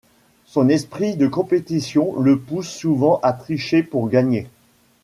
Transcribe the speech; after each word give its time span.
Son 0.45 0.67
esprit 0.69 1.15
de 1.15 1.27
compétition 1.27 2.19
le 2.19 2.39
pousse 2.39 2.69
souvent 2.69 3.19
à 3.21 3.33
tricher 3.33 3.83
pour 3.83 4.09
gagner. 4.09 4.47